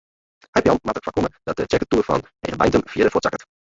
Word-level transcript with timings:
Heipeallen 0.55 0.79
moatte 0.83 1.01
foarkomme 1.03 1.29
dat 1.43 1.55
de 1.57 1.65
tsjerketoer 1.65 2.03
fan 2.03 2.21
Hegebeintum 2.39 2.81
fierder 2.89 3.11
fuortsakket. 3.11 3.45